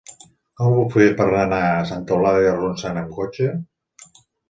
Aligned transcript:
Com 0.61 0.69
ho 0.69 0.77
puc 0.77 0.95
fer 0.95 1.09
per 1.19 1.27
anar 1.43 1.61
a 1.67 1.85
Santa 1.91 2.19
Eulàlia 2.19 2.49
de 2.51 2.59
Ronçana 2.65 3.07
amb 3.07 3.17
cotxe? 3.23 3.55